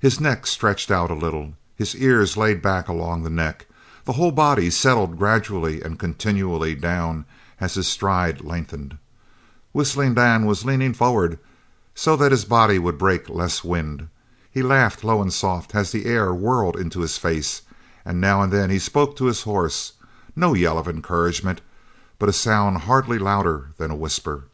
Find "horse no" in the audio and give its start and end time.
19.44-20.54